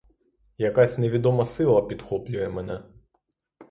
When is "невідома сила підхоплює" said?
0.97-2.49